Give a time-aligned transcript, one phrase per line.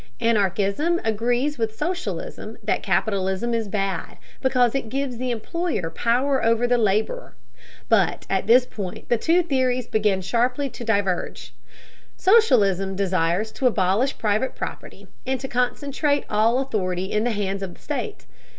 [0.19, 6.65] Anarchism agrees with socialism that capitalism is bad because it gives the employer power over
[6.65, 7.35] the laborer.
[7.87, 11.53] But at this point the two theories begin sharply to diverge.
[12.17, 17.75] Socialism desires to abolish private property and to concentrate all authority in the hands of
[17.75, 18.25] the state.